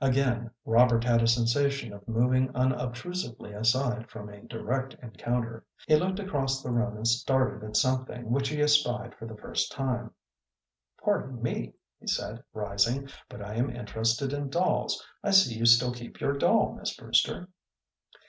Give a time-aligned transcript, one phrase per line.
[0.00, 5.64] Again Robert had a sensation of moving unobtrusively aside from a direct encounter.
[5.88, 9.72] He looked across the room and started at something which he espied for the first
[9.72, 10.12] time.
[11.02, 15.04] "Pardon me," he said, rising, "but I am interested in dolls.
[15.24, 17.48] I see you still keep your doll, Miss Brewster."